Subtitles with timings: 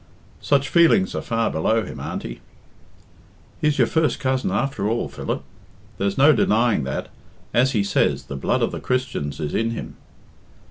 [0.39, 2.41] "Such feelings are far below him, Auntie."
[3.61, 5.43] "He's your first cousin after all, Philip.
[5.99, 7.09] There's no denying that.
[7.53, 9.97] As he says, the blood of the Christians is in him."